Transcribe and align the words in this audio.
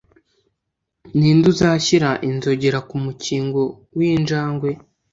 Ninde 1.17 1.45
uzashyira 1.53 2.09
inzogera 2.29 2.79
ku 2.89 2.95
mukingo 3.05 3.61
w'injangwe? 3.97 4.69